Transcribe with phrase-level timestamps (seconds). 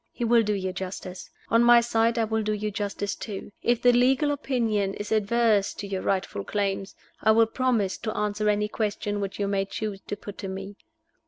[0.11, 1.29] He will do you justice.
[1.49, 3.51] On my side, I will do you justice, too.
[3.61, 8.49] If the legal opinion is adverse to your rightful claims, I will promise to answer
[8.49, 10.75] any questions which you may choose to put to me.